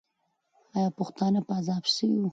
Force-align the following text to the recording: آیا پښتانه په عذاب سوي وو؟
آیا 0.75 0.89
پښتانه 0.97 1.39
په 1.47 1.51
عذاب 1.59 1.83
سوي 1.95 2.17
وو؟ 2.19 2.29